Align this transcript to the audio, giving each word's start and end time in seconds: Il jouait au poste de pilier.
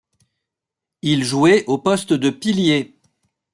Il 1.03 1.23
jouait 1.23 1.63
au 1.67 1.77
poste 1.77 2.11
de 2.11 2.31
pilier. 2.31 2.99